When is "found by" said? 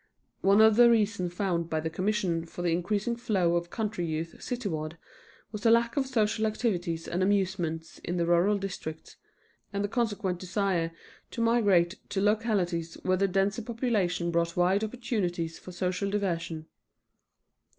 1.31-1.79